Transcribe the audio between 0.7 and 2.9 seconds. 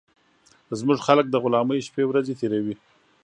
زموږ خلک د غلامۍ شپې ورځي تېروي